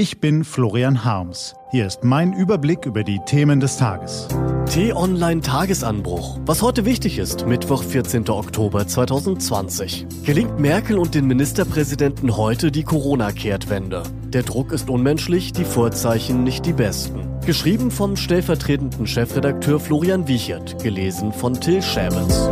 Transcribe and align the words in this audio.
Ich 0.00 0.18
bin 0.18 0.44
Florian 0.44 1.04
Harms. 1.04 1.54
Hier 1.72 1.86
ist 1.86 2.04
mein 2.04 2.32
Überblick 2.32 2.86
über 2.86 3.04
die 3.04 3.20
Themen 3.26 3.60
des 3.60 3.76
Tages. 3.76 4.28
T-Online 4.64 5.42
Tagesanbruch. 5.42 6.38
Was 6.46 6.62
heute 6.62 6.86
wichtig 6.86 7.18
ist, 7.18 7.46
Mittwoch, 7.46 7.82
14. 7.82 8.26
Oktober 8.30 8.86
2020. 8.86 10.06
Gelingt 10.24 10.58
Merkel 10.58 10.98
und 10.98 11.14
den 11.14 11.26
Ministerpräsidenten 11.26 12.38
heute 12.38 12.72
die 12.72 12.82
Corona-Kehrtwende? 12.82 14.04
Der 14.28 14.42
Druck 14.42 14.72
ist 14.72 14.88
unmenschlich, 14.88 15.52
die 15.52 15.66
Vorzeichen 15.66 16.44
nicht 16.44 16.64
die 16.64 16.72
besten. 16.72 17.20
Geschrieben 17.44 17.90
vom 17.90 18.16
stellvertretenden 18.16 19.06
Chefredakteur 19.06 19.80
Florian 19.80 20.26
Wiechert, 20.26 20.82
gelesen 20.82 21.30
von 21.30 21.60
Till 21.60 21.82
Schäbels. 21.82 22.48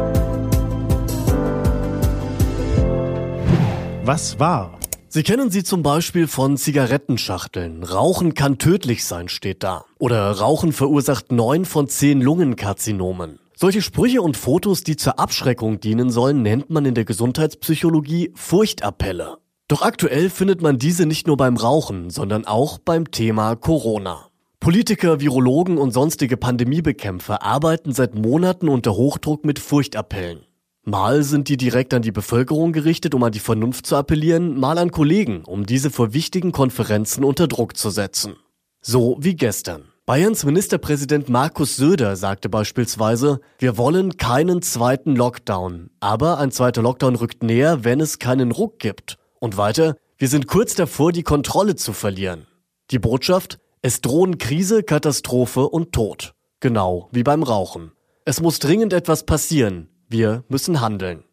Was 4.04 4.38
war? 4.38 4.77
Sie 5.10 5.22
kennen 5.22 5.50
sie 5.50 5.64
zum 5.64 5.82
Beispiel 5.82 6.26
von 6.26 6.58
Zigarettenschachteln. 6.58 7.82
Rauchen 7.82 8.34
kann 8.34 8.58
tödlich 8.58 9.06
sein, 9.06 9.30
steht 9.30 9.62
da. 9.62 9.86
Oder 9.98 10.30
Rauchen 10.32 10.72
verursacht 10.72 11.32
neun 11.32 11.64
von 11.64 11.88
zehn 11.88 12.20
Lungenkarzinomen. 12.20 13.38
Solche 13.56 13.80
Sprüche 13.80 14.20
und 14.20 14.36
Fotos, 14.36 14.84
die 14.84 14.96
zur 14.96 15.18
Abschreckung 15.18 15.80
dienen 15.80 16.10
sollen, 16.10 16.42
nennt 16.42 16.68
man 16.68 16.84
in 16.84 16.94
der 16.94 17.06
Gesundheitspsychologie 17.06 18.32
Furchtappelle. 18.34 19.38
Doch 19.66 19.80
aktuell 19.80 20.28
findet 20.28 20.60
man 20.60 20.78
diese 20.78 21.06
nicht 21.06 21.26
nur 21.26 21.38
beim 21.38 21.56
Rauchen, 21.56 22.10
sondern 22.10 22.46
auch 22.46 22.78
beim 22.78 23.10
Thema 23.10 23.56
Corona. 23.56 24.28
Politiker, 24.60 25.20
Virologen 25.20 25.78
und 25.78 25.92
sonstige 25.92 26.36
Pandemiebekämpfer 26.36 27.42
arbeiten 27.42 27.92
seit 27.92 28.14
Monaten 28.14 28.68
unter 28.68 28.94
Hochdruck 28.94 29.46
mit 29.46 29.58
Furchtappellen. 29.58 30.47
Mal 30.88 31.22
sind 31.22 31.50
die 31.50 31.58
direkt 31.58 31.92
an 31.92 32.00
die 32.00 32.12
Bevölkerung 32.12 32.72
gerichtet, 32.72 33.14
um 33.14 33.22
an 33.22 33.30
die 33.30 33.40
Vernunft 33.40 33.84
zu 33.84 33.94
appellieren, 33.94 34.58
mal 34.58 34.78
an 34.78 34.90
Kollegen, 34.90 35.44
um 35.44 35.66
diese 35.66 35.90
vor 35.90 36.14
wichtigen 36.14 36.50
Konferenzen 36.50 37.24
unter 37.24 37.46
Druck 37.46 37.76
zu 37.76 37.90
setzen. 37.90 38.36
So 38.80 39.18
wie 39.20 39.36
gestern. 39.36 39.82
Bayerns 40.06 40.46
Ministerpräsident 40.46 41.28
Markus 41.28 41.76
Söder 41.76 42.16
sagte 42.16 42.48
beispielsweise, 42.48 43.40
wir 43.58 43.76
wollen 43.76 44.16
keinen 44.16 44.62
zweiten 44.62 45.14
Lockdown, 45.14 45.90
aber 46.00 46.38
ein 46.38 46.52
zweiter 46.52 46.80
Lockdown 46.80 47.16
rückt 47.16 47.42
näher, 47.42 47.84
wenn 47.84 48.00
es 48.00 48.18
keinen 48.18 48.50
Ruck 48.50 48.78
gibt. 48.78 49.18
Und 49.40 49.58
weiter, 49.58 49.94
wir 50.16 50.28
sind 50.28 50.46
kurz 50.46 50.74
davor, 50.74 51.12
die 51.12 51.22
Kontrolle 51.22 51.76
zu 51.76 51.92
verlieren. 51.92 52.46
Die 52.92 52.98
Botschaft, 52.98 53.58
es 53.82 54.00
drohen 54.00 54.38
Krise, 54.38 54.82
Katastrophe 54.82 55.68
und 55.68 55.92
Tod. 55.92 56.32
Genau 56.60 57.10
wie 57.12 57.24
beim 57.24 57.42
Rauchen. 57.42 57.92
Es 58.24 58.40
muss 58.40 58.58
dringend 58.58 58.94
etwas 58.94 59.26
passieren, 59.26 59.90
wir 60.08 60.44
müssen 60.48 60.80
handeln. 60.80 61.24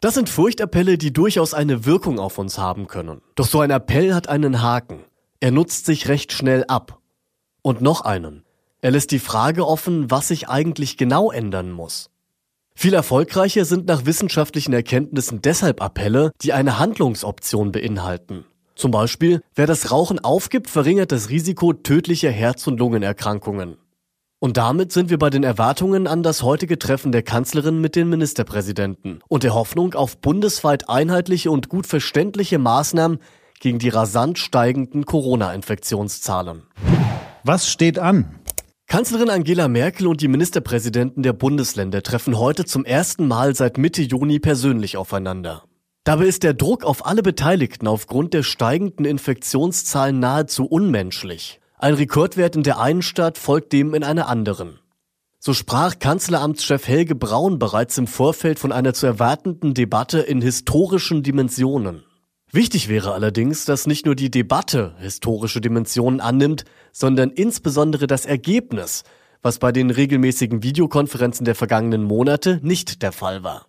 Das 0.00 0.14
sind 0.14 0.28
Furchtappelle, 0.28 0.98
die 0.98 1.12
durchaus 1.12 1.54
eine 1.54 1.84
Wirkung 1.86 2.18
auf 2.18 2.38
uns 2.38 2.58
haben 2.58 2.88
können. 2.88 3.20
Doch 3.36 3.46
so 3.46 3.60
ein 3.60 3.70
Appell 3.70 4.14
hat 4.14 4.28
einen 4.28 4.62
Haken. 4.62 5.04
Er 5.40 5.52
nutzt 5.52 5.86
sich 5.86 6.08
recht 6.08 6.32
schnell 6.32 6.64
ab. 6.66 6.98
Und 7.62 7.80
noch 7.80 8.00
einen. 8.00 8.44
Er 8.80 8.90
lässt 8.90 9.12
die 9.12 9.20
Frage 9.20 9.66
offen, 9.66 10.10
was 10.10 10.28
sich 10.28 10.48
eigentlich 10.48 10.96
genau 10.96 11.30
ändern 11.30 11.70
muss. 11.70 12.10
Viel 12.74 12.94
erfolgreicher 12.94 13.64
sind 13.64 13.86
nach 13.86 14.06
wissenschaftlichen 14.06 14.72
Erkenntnissen 14.72 15.42
deshalb 15.42 15.80
Appelle, 15.80 16.32
die 16.42 16.52
eine 16.52 16.78
Handlungsoption 16.78 17.70
beinhalten. 17.70 18.44
Zum 18.74 18.90
Beispiel, 18.90 19.42
wer 19.54 19.66
das 19.66 19.92
Rauchen 19.92 20.18
aufgibt, 20.18 20.70
verringert 20.70 21.12
das 21.12 21.28
Risiko 21.28 21.72
tödlicher 21.72 22.30
Herz- 22.30 22.66
und 22.66 22.78
Lungenerkrankungen. 22.78 23.76
Und 24.42 24.56
damit 24.56 24.90
sind 24.90 25.08
wir 25.08 25.20
bei 25.20 25.30
den 25.30 25.44
Erwartungen 25.44 26.08
an 26.08 26.24
das 26.24 26.42
heutige 26.42 26.76
Treffen 26.76 27.12
der 27.12 27.22
Kanzlerin 27.22 27.80
mit 27.80 27.94
den 27.94 28.08
Ministerpräsidenten 28.08 29.20
und 29.28 29.44
der 29.44 29.54
Hoffnung 29.54 29.94
auf 29.94 30.18
bundesweit 30.18 30.88
einheitliche 30.88 31.52
und 31.52 31.68
gut 31.68 31.86
verständliche 31.86 32.58
Maßnahmen 32.58 33.20
gegen 33.60 33.78
die 33.78 33.88
rasant 33.88 34.40
steigenden 34.40 35.06
Corona-Infektionszahlen. 35.06 36.64
Was 37.44 37.70
steht 37.70 38.00
an? 38.00 38.34
Kanzlerin 38.88 39.30
Angela 39.30 39.68
Merkel 39.68 40.08
und 40.08 40.20
die 40.20 40.26
Ministerpräsidenten 40.26 41.22
der 41.22 41.34
Bundesländer 41.34 42.02
treffen 42.02 42.36
heute 42.36 42.64
zum 42.64 42.84
ersten 42.84 43.28
Mal 43.28 43.54
seit 43.54 43.78
Mitte 43.78 44.02
Juni 44.02 44.40
persönlich 44.40 44.96
aufeinander. 44.96 45.62
Dabei 46.02 46.24
ist 46.24 46.42
der 46.42 46.54
Druck 46.54 46.82
auf 46.82 47.06
alle 47.06 47.22
Beteiligten 47.22 47.86
aufgrund 47.86 48.34
der 48.34 48.42
steigenden 48.42 49.06
Infektionszahlen 49.06 50.18
nahezu 50.18 50.66
unmenschlich. 50.66 51.61
Ein 51.82 51.94
Rekordwert 51.94 52.54
in 52.54 52.62
der 52.62 52.78
einen 52.78 53.02
Stadt 53.02 53.38
folgt 53.38 53.72
dem 53.72 53.92
in 53.92 54.04
einer 54.04 54.28
anderen. 54.28 54.78
So 55.40 55.52
sprach 55.52 55.98
Kanzleramtschef 55.98 56.86
Helge 56.86 57.16
Braun 57.16 57.58
bereits 57.58 57.98
im 57.98 58.06
Vorfeld 58.06 58.60
von 58.60 58.70
einer 58.70 58.94
zu 58.94 59.04
erwartenden 59.06 59.74
Debatte 59.74 60.20
in 60.20 60.40
historischen 60.40 61.24
Dimensionen. 61.24 62.04
Wichtig 62.52 62.88
wäre 62.88 63.14
allerdings, 63.14 63.64
dass 63.64 63.88
nicht 63.88 64.06
nur 64.06 64.14
die 64.14 64.30
Debatte 64.30 64.94
historische 65.00 65.60
Dimensionen 65.60 66.20
annimmt, 66.20 66.66
sondern 66.92 67.30
insbesondere 67.30 68.06
das 68.06 68.26
Ergebnis, 68.26 69.02
was 69.42 69.58
bei 69.58 69.72
den 69.72 69.90
regelmäßigen 69.90 70.62
Videokonferenzen 70.62 71.44
der 71.44 71.56
vergangenen 71.56 72.04
Monate 72.04 72.60
nicht 72.62 73.02
der 73.02 73.10
Fall 73.10 73.42
war. 73.42 73.66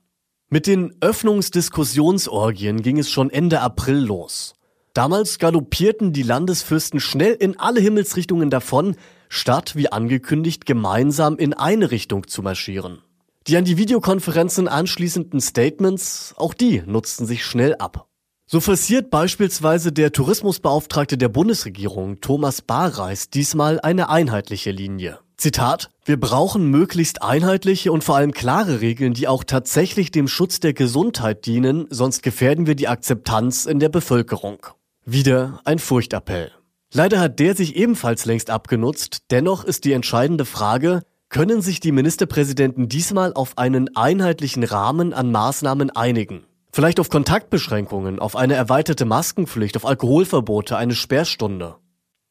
Mit 0.51 0.68
den 0.68 0.94
Öffnungsdiskussionsorgien 1.01 2.84
ging 2.84 3.00
es 3.00 3.09
schon 3.09 3.31
Ende 3.31 3.62
April 3.62 3.97
los. 3.97 4.53
Damals 4.93 5.39
galoppierten 5.39 6.13
die 6.13 6.21
Landesfürsten 6.21 6.99
schnell 6.99 7.33
in 7.33 7.59
alle 7.59 7.79
Himmelsrichtungen 7.79 8.51
davon, 8.51 8.95
statt 9.27 9.75
wie 9.75 9.91
angekündigt 9.91 10.67
gemeinsam 10.67 11.37
in 11.37 11.55
eine 11.55 11.89
Richtung 11.89 12.27
zu 12.27 12.43
marschieren. 12.43 12.99
Die 13.47 13.57
an 13.57 13.65
die 13.65 13.77
Videokonferenzen 13.77 14.67
anschließenden 14.67 15.41
Statements, 15.41 16.35
auch 16.37 16.53
die 16.53 16.83
nutzten 16.85 17.25
sich 17.25 17.43
schnell 17.43 17.75
ab. 17.75 18.07
So 18.45 18.59
forciert 18.59 19.09
beispielsweise 19.09 19.91
der 19.91 20.11
Tourismusbeauftragte 20.11 21.17
der 21.17 21.29
Bundesregierung 21.29 22.21
Thomas 22.21 22.61
Barreis 22.61 23.31
diesmal 23.31 23.79
eine 23.81 24.09
einheitliche 24.09 24.69
Linie. 24.69 25.19
Zitat, 25.37 25.89
wir 26.05 26.19
brauchen 26.19 26.69
möglichst 26.69 27.23
einheitliche 27.23 27.91
und 27.91 28.03
vor 28.03 28.15
allem 28.15 28.31
klare 28.31 28.79
Regeln, 28.81 29.15
die 29.15 29.27
auch 29.27 29.43
tatsächlich 29.43 30.11
dem 30.11 30.27
Schutz 30.27 30.59
der 30.59 30.73
Gesundheit 30.73 31.47
dienen, 31.47 31.87
sonst 31.89 32.21
gefährden 32.21 32.67
wir 32.67 32.75
die 32.75 32.87
Akzeptanz 32.87 33.65
in 33.65 33.79
der 33.79 33.89
Bevölkerung. 33.89 34.67
Wieder 35.05 35.59
ein 35.65 35.79
Furchtappell. 35.79 36.51
Leider 36.93 37.19
hat 37.19 37.39
der 37.39 37.55
sich 37.55 37.75
ebenfalls 37.75 38.23
längst 38.23 38.49
abgenutzt, 38.49 39.23
dennoch 39.31 39.65
ist 39.65 39.83
die 39.83 39.91
entscheidende 39.91 40.45
Frage, 40.45 41.01
können 41.27 41.61
sich 41.61 41.81
die 41.81 41.91
Ministerpräsidenten 41.91 42.87
diesmal 42.87 43.33
auf 43.33 43.57
einen 43.57 43.93
einheitlichen 43.97 44.63
Rahmen 44.63 45.13
an 45.13 45.29
Maßnahmen 45.29 45.89
einigen? 45.89 46.45
Vielleicht 46.71 47.01
auf 47.01 47.09
Kontaktbeschränkungen, 47.09 48.19
auf 48.19 48.37
eine 48.37 48.53
erweiterte 48.53 49.03
Maskenpflicht, 49.03 49.75
auf 49.75 49.85
Alkoholverbote, 49.85 50.77
eine 50.77 50.95
Sperrstunde. 50.95 51.75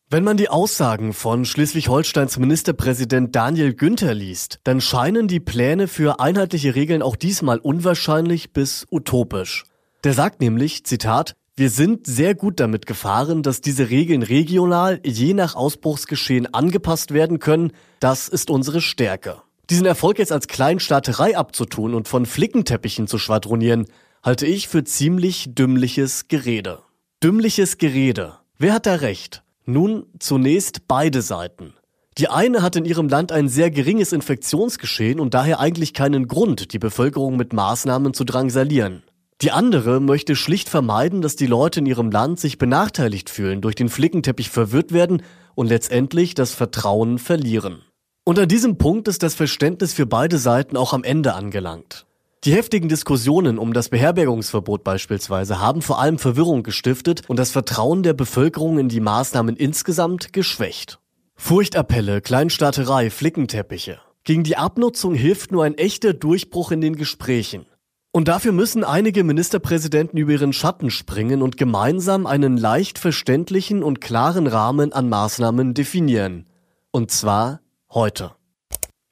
Wenn 0.08 0.24
man 0.24 0.38
die 0.38 0.48
Aussagen 0.48 1.12
von 1.12 1.44
Schleswig-Holsteins 1.44 2.38
Ministerpräsident 2.38 3.36
Daniel 3.36 3.74
Günther 3.74 4.14
liest, 4.14 4.60
dann 4.64 4.80
scheinen 4.80 5.28
die 5.28 5.40
Pläne 5.40 5.88
für 5.88 6.20
einheitliche 6.20 6.74
Regeln 6.74 7.02
auch 7.02 7.16
diesmal 7.16 7.58
unwahrscheinlich 7.58 8.54
bis 8.54 8.86
utopisch. 8.90 9.64
Der 10.04 10.14
sagt 10.14 10.40
nämlich, 10.40 10.84
Zitat, 10.84 11.34
wir 11.62 11.70
sind 11.70 12.08
sehr 12.08 12.34
gut 12.34 12.58
damit 12.58 12.86
gefahren, 12.86 13.44
dass 13.44 13.60
diese 13.60 13.88
Regeln 13.88 14.24
regional 14.24 14.98
je 15.04 15.32
nach 15.32 15.54
Ausbruchsgeschehen 15.54 16.52
angepasst 16.52 17.14
werden 17.14 17.38
können. 17.38 17.70
Das 18.00 18.26
ist 18.26 18.50
unsere 18.50 18.80
Stärke. 18.80 19.42
Diesen 19.70 19.86
Erfolg 19.86 20.18
jetzt 20.18 20.32
als 20.32 20.48
Kleinstaaterei 20.48 21.36
abzutun 21.36 21.94
und 21.94 22.08
von 22.08 22.26
Flickenteppichen 22.26 23.06
zu 23.06 23.16
schwadronieren, 23.16 23.86
halte 24.24 24.44
ich 24.44 24.66
für 24.66 24.82
ziemlich 24.82 25.54
dümmliches 25.54 26.26
Gerede. 26.26 26.80
Dümmliches 27.22 27.78
Gerede. 27.78 28.38
Wer 28.58 28.72
hat 28.72 28.86
da 28.86 28.96
recht? 28.96 29.44
Nun 29.64 30.06
zunächst 30.18 30.88
beide 30.88 31.22
Seiten. 31.22 31.74
Die 32.18 32.26
eine 32.26 32.62
hat 32.62 32.74
in 32.74 32.86
ihrem 32.86 33.08
Land 33.08 33.30
ein 33.30 33.48
sehr 33.48 33.70
geringes 33.70 34.12
Infektionsgeschehen 34.12 35.20
und 35.20 35.32
daher 35.32 35.60
eigentlich 35.60 35.94
keinen 35.94 36.26
Grund, 36.26 36.72
die 36.72 36.80
Bevölkerung 36.80 37.36
mit 37.36 37.52
Maßnahmen 37.52 38.14
zu 38.14 38.24
drangsalieren. 38.24 39.04
Die 39.42 39.50
andere 39.50 40.00
möchte 40.00 40.36
schlicht 40.36 40.68
vermeiden, 40.68 41.20
dass 41.20 41.34
die 41.34 41.48
Leute 41.48 41.80
in 41.80 41.86
ihrem 41.86 42.12
Land 42.12 42.38
sich 42.38 42.58
benachteiligt 42.58 43.28
fühlen, 43.28 43.60
durch 43.60 43.74
den 43.74 43.88
Flickenteppich 43.88 44.50
verwirrt 44.50 44.92
werden 44.92 45.22
und 45.56 45.66
letztendlich 45.66 46.34
das 46.34 46.54
Vertrauen 46.54 47.18
verlieren. 47.18 47.82
Und 48.24 48.38
an 48.38 48.46
diesem 48.46 48.78
Punkt 48.78 49.08
ist 49.08 49.24
das 49.24 49.34
Verständnis 49.34 49.94
für 49.94 50.06
beide 50.06 50.38
Seiten 50.38 50.76
auch 50.76 50.92
am 50.92 51.02
Ende 51.02 51.34
angelangt. 51.34 52.06
Die 52.44 52.54
heftigen 52.54 52.88
Diskussionen 52.88 53.58
um 53.58 53.72
das 53.72 53.88
Beherbergungsverbot 53.88 54.84
beispielsweise 54.84 55.58
haben 55.58 55.82
vor 55.82 55.98
allem 55.98 56.20
Verwirrung 56.20 56.62
gestiftet 56.62 57.22
und 57.28 57.36
das 57.36 57.50
Vertrauen 57.50 58.04
der 58.04 58.14
Bevölkerung 58.14 58.78
in 58.78 58.88
die 58.88 59.00
Maßnahmen 59.00 59.56
insgesamt 59.56 60.32
geschwächt. 60.32 61.00
Furchtappelle, 61.34 62.20
Kleinstaaterei, 62.20 63.10
Flickenteppiche. 63.10 63.98
Gegen 64.22 64.44
die 64.44 64.56
Abnutzung 64.56 65.14
hilft 65.14 65.50
nur 65.50 65.64
ein 65.64 65.76
echter 65.76 66.12
Durchbruch 66.12 66.70
in 66.70 66.80
den 66.80 66.94
Gesprächen. 66.94 67.66
Und 68.14 68.28
dafür 68.28 68.52
müssen 68.52 68.84
einige 68.84 69.24
Ministerpräsidenten 69.24 70.18
über 70.18 70.32
ihren 70.32 70.52
Schatten 70.52 70.90
springen 70.90 71.40
und 71.40 71.56
gemeinsam 71.56 72.26
einen 72.26 72.58
leicht 72.58 72.98
verständlichen 72.98 73.82
und 73.82 74.02
klaren 74.02 74.46
Rahmen 74.46 74.92
an 74.92 75.08
Maßnahmen 75.08 75.72
definieren. 75.72 76.46
Und 76.90 77.10
zwar 77.10 77.60
heute. 77.90 78.32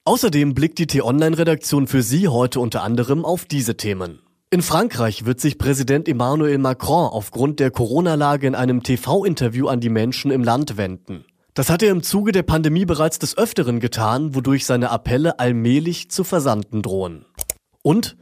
Außerdem 0.05 0.53
blickt 0.53 0.79
die 0.79 0.87
T-Online-Redaktion 0.87 1.87
für 1.87 2.03
Sie 2.03 2.29
heute 2.29 2.61
unter 2.61 2.83
anderem 2.83 3.25
auf 3.25 3.47
diese 3.47 3.79
Themen. 3.79 4.21
In 4.51 4.61
Frankreich 4.61 5.25
wird 5.25 5.41
sich 5.41 5.57
Präsident 5.57 6.07
Emmanuel 6.07 6.59
Macron 6.59 7.09
aufgrund 7.09 7.59
der 7.59 7.71
Corona-Lage 7.71 8.47
in 8.49 8.55
einem 8.55 8.83
TV-Interview 8.83 9.69
an 9.69 9.81
die 9.81 9.89
Menschen 9.89 10.31
im 10.31 10.45
Land 10.45 10.77
wenden. 10.77 11.25
Das 11.55 11.71
hat 11.71 11.83
er 11.83 11.91
im 11.91 12.03
Zuge 12.03 12.33
der 12.33 12.43
Pandemie 12.43 12.85
bereits 12.85 13.19
des 13.19 13.39
Öfteren 13.39 13.81
getan, 13.81 14.35
wodurch 14.35 14.67
seine 14.67 14.91
Appelle 14.91 15.39
allmählich 15.39 16.11
zu 16.11 16.23
versanden 16.23 16.83
drohen. 16.83 17.25
Und 17.83 18.17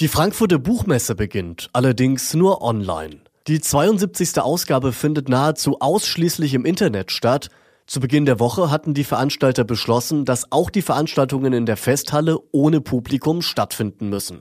die 0.00 0.08
Frankfurter 0.08 0.58
Buchmesse 0.58 1.14
beginnt, 1.14 1.68
allerdings 1.74 2.32
nur 2.32 2.62
online. 2.62 3.18
Die 3.46 3.60
72. 3.60 4.40
Ausgabe 4.40 4.92
findet 4.92 5.28
nahezu 5.28 5.78
ausschließlich 5.80 6.54
im 6.54 6.64
Internet 6.64 7.12
statt. 7.12 7.50
Zu 7.86 8.00
Beginn 8.00 8.24
der 8.24 8.40
Woche 8.40 8.70
hatten 8.70 8.94
die 8.94 9.04
Veranstalter 9.04 9.64
beschlossen, 9.64 10.24
dass 10.24 10.52
auch 10.52 10.70
die 10.70 10.80
Veranstaltungen 10.80 11.52
in 11.52 11.66
der 11.66 11.76
Festhalle 11.76 12.38
ohne 12.50 12.80
Publikum 12.80 13.42
stattfinden 13.42 14.08
müssen. 14.08 14.40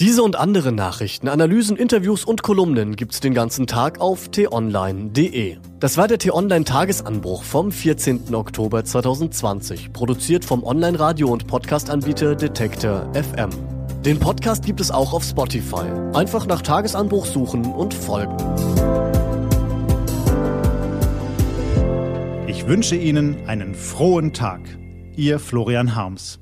Diese 0.00 0.24
und 0.24 0.34
andere 0.34 0.72
Nachrichten, 0.72 1.28
Analysen, 1.28 1.76
Interviews 1.76 2.24
und 2.24 2.42
Kolumnen 2.42 2.96
gibt's 2.96 3.20
den 3.20 3.32
ganzen 3.32 3.66
Tag 3.68 4.00
auf 4.00 4.28
t-online.de. 4.28 5.58
Das 5.78 5.96
war 5.96 6.08
der 6.08 6.18
t-online 6.18 6.64
Tagesanbruch 6.64 7.44
vom 7.44 7.70
14. 7.70 8.34
Oktober 8.34 8.84
2020, 8.84 9.92
produziert 9.92 10.44
vom 10.44 10.64
Online-Radio- 10.64 11.28
und 11.28 11.46
Podcast-Anbieter 11.46 12.34
Detektor 12.34 13.10
FM. 13.14 13.75
Den 14.04 14.20
Podcast 14.20 14.64
gibt 14.64 14.80
es 14.80 14.90
auch 14.90 15.12
auf 15.12 15.24
Spotify. 15.24 15.86
Einfach 16.14 16.46
nach 16.46 16.62
Tagesanbruch 16.62 17.26
suchen 17.26 17.66
und 17.66 17.92
folgen. 17.92 18.36
Ich 22.46 22.66
wünsche 22.66 22.96
Ihnen 22.96 23.46
einen 23.48 23.74
frohen 23.74 24.32
Tag. 24.32 24.60
Ihr 25.16 25.38
Florian 25.38 25.96
Harms. 25.96 26.38